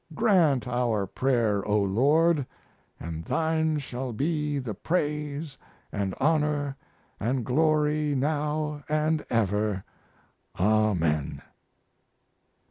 Grant 0.15 0.67
our 0.67 1.05
prayer, 1.05 1.63
O 1.67 1.79
Lord; 1.79 2.43
& 2.87 2.99
Thine 3.27 3.77
shall 3.77 4.11
be 4.13 4.57
the 4.57 4.73
praise 4.73 5.59
& 5.91 5.93
honor 6.19 6.75
& 7.05 7.43
glory 7.43 8.15
now 8.15 8.83
& 8.97 9.29
ever, 9.29 9.83
Amen." 10.59 11.43